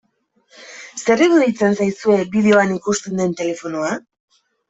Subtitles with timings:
[1.01, 3.95] Zer iruditzen zaizue bideoan ikusten den telefonoa?